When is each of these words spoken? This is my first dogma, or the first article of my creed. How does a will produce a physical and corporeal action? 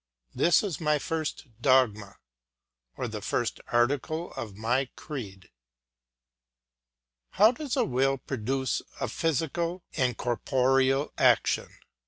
This 0.33 0.63
is 0.63 0.81
my 0.81 0.97
first 0.97 1.45
dogma, 1.61 2.15
or 2.97 3.07
the 3.07 3.21
first 3.21 3.61
article 3.67 4.33
of 4.33 4.55
my 4.57 4.89
creed. 4.95 5.51
How 7.33 7.51
does 7.51 7.77
a 7.77 7.85
will 7.85 8.17
produce 8.17 8.81
a 8.99 9.07
physical 9.07 9.83
and 9.95 10.17
corporeal 10.17 11.13
action? 11.19 11.69